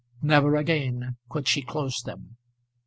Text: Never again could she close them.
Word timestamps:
Never 0.23 0.55
again 0.55 1.17
could 1.29 1.47
she 1.47 1.61
close 1.61 2.01
them. 2.01 2.37